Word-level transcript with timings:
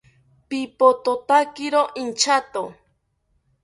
Pipothotakiro 0.49 1.81
inchato 2.01 2.63